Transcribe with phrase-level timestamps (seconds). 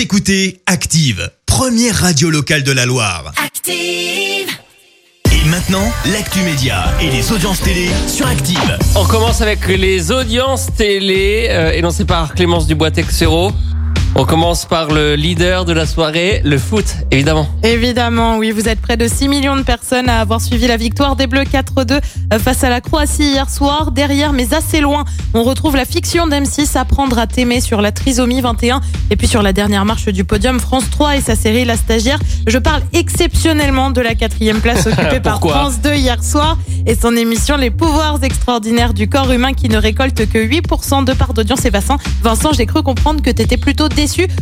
[0.00, 3.34] Vous écoutez Active, première radio locale de la Loire.
[3.36, 4.48] Active.
[5.30, 8.78] Et maintenant, l'actu média et les audiences télé sur Active.
[8.96, 13.52] On commence avec les audiences télé, euh, énoncées par Clémence Dubois-Texero.
[14.16, 17.46] On commence par le leader de la soirée, le foot, évidemment.
[17.62, 21.16] Évidemment, oui, vous êtes près de 6 millions de personnes à avoir suivi la victoire
[21.16, 22.00] des Bleus 4-2
[22.38, 23.92] face à la Croatie hier soir.
[23.92, 28.40] Derrière, mais assez loin, on retrouve la fiction d'M6 Apprendre à t'aimer sur la trisomie
[28.40, 28.80] 21
[29.10, 32.18] et puis sur la dernière marche du podium France 3 et sa série La Stagiaire.
[32.46, 37.16] Je parle exceptionnellement de la quatrième place occupée par France 2 hier soir et son
[37.16, 41.64] émission Les pouvoirs extraordinaires du corps humain qui ne récolte que 8% de part d'audience.
[41.64, 43.88] Et Vincent, Vincent, j'ai cru comprendre que t'étais plutôt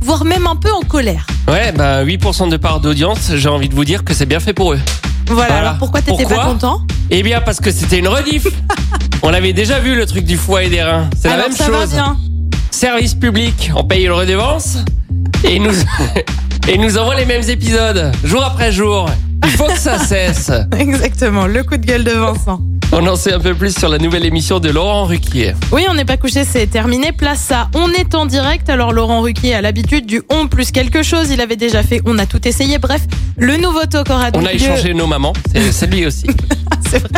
[0.00, 1.26] voire même un peu en colère.
[1.48, 4.52] Ouais, bah 8% de part d'audience, j'ai envie de vous dire que c'est bien fait
[4.52, 4.78] pour eux.
[5.26, 5.54] Voilà, Voilà.
[5.68, 6.82] alors pourquoi t'étais pas content?
[7.10, 8.46] Eh bien, parce que c'était une rediff.
[9.22, 11.08] On avait déjà vu le truc du foie et des reins.
[11.20, 11.90] C'est la même ça va chose.
[11.90, 12.16] bien.
[12.70, 14.78] Service public, on paye une redevance
[15.44, 15.74] et nous
[16.68, 19.06] et nous envoie les mêmes épisodes jour après jour.
[19.44, 20.50] Il faut que ça cesse.
[20.78, 22.60] Exactement, le coup de gueule de Vincent.
[22.92, 25.54] On en sait un peu plus sur la nouvelle émission de Laurent Ruquier.
[25.72, 27.12] Oui, on n'est pas couché, c'est terminé.
[27.12, 28.68] Place à On est en direct.
[28.68, 31.30] Alors Laurent Ruquier a l'habitude du on plus quelque chose.
[31.30, 32.78] Il avait déjà fait On a tout essayé.
[32.78, 33.02] Bref,
[33.36, 36.26] le nouveau talk aura On a lieu- échangé nos mamans, c'est c'est lui aussi.
[36.90, 37.10] C'est vrai.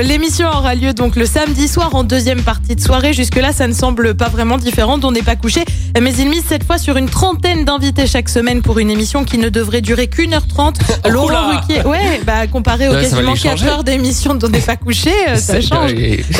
[0.00, 3.12] L'émission aura lieu donc le samedi soir en deuxième partie de soirée.
[3.12, 4.98] Jusque là, ça ne semble pas vraiment différent.
[5.02, 5.64] On n'est pas couché,
[6.00, 9.38] mais il mise cette fois sur une trentaine d'invités chaque semaine pour une émission qui
[9.38, 10.78] ne devrait durer qu'une heure trente.
[11.08, 13.68] Laurent Ruquier, ouais, bah comparé aux Ouais, quasiment lui 4 changer.
[13.70, 15.92] heures d'émission dont on n'est pas couché, euh, ça change.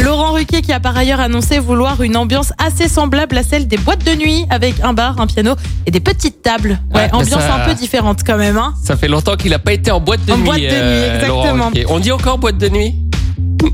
[0.02, 3.76] Laurent Ruquier qui a par ailleurs annoncé vouloir une ambiance assez semblable à celle des
[3.76, 5.54] boîtes de nuit avec un bar, un piano
[5.86, 6.78] et des petites tables.
[6.94, 8.56] Ouais, ambiance ça- un peu différente quand même.
[8.56, 8.74] Hein.
[8.84, 10.44] Ça fait longtemps qu'il n'a pas été en boîte de En nuit.
[10.44, 11.70] boîte de nuit, euh, exactement.
[11.88, 12.94] On dit encore boîte de nuit?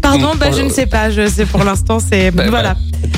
[0.00, 1.10] Pardon, bah, je ne sais pas.
[1.10, 2.76] Je sais pour l'instant, c'est Bah, voilà.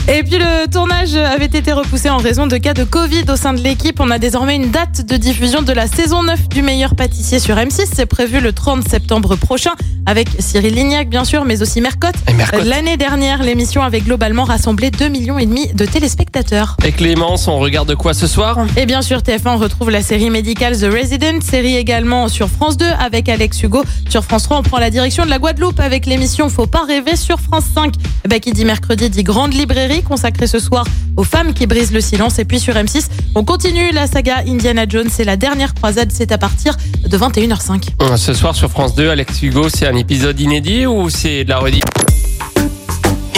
[0.09, 3.53] Et puis le tournage avait été repoussé en raison de cas de Covid au sein
[3.53, 3.99] de l'équipe.
[3.99, 7.57] On a désormais une date de diffusion de la saison 9 du meilleur pâtissier sur
[7.57, 7.89] M6.
[7.93, 9.73] C'est prévu le 30 septembre prochain
[10.07, 12.15] avec Cyril Lignac bien sûr, mais aussi Mercotte.
[12.37, 12.65] Mercotte.
[12.65, 16.77] L'année dernière, l'émission avait globalement rassemblé 2 millions et demi de téléspectateurs.
[16.85, 18.59] Et Clémence, on regarde quoi ce soir?
[18.77, 22.77] Et bien sûr, TF1 on retrouve la série médicale The Resident, série également sur France
[22.77, 23.83] 2 avec Alex Hugo.
[24.09, 27.17] Sur France 3, on prend la direction de la Guadeloupe avec l'émission Faut pas rêver
[27.17, 27.93] sur France 5.
[28.25, 30.85] Eh ben, qui dit mercredi dit Grande Librairie consacrée ce soir
[31.17, 32.39] aux femmes qui brisent le silence.
[32.39, 35.09] Et puis sur M6, on continue la saga Indiana Jones.
[35.11, 36.77] C'est la dernière croisade, c'est à partir
[37.07, 37.89] de 21h05.
[38.03, 41.51] Euh, Ce soir sur France 2, Alex Hugo, c'est un épisode inédit ou c'est de
[41.51, 41.85] la rediff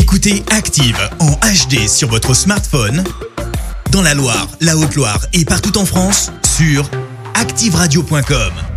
[0.01, 3.05] Écoutez Active en HD sur votre smartphone,
[3.93, 6.89] dans la Loire, la Haute-Loire et partout en France, sur
[7.35, 8.68] activeradio.com.